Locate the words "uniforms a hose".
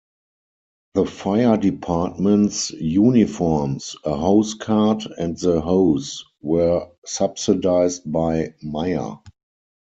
2.71-4.55